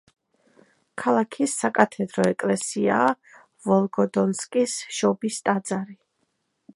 [1.01, 3.13] ქალაქის საკათედრო ეკლესიაა
[3.67, 5.99] ვოლგოდონსკის შობის ტაძარი.